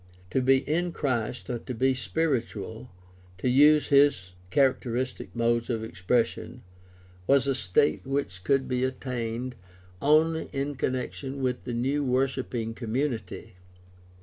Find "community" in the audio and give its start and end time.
12.73-13.57